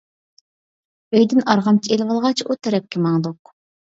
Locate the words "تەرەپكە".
2.69-3.03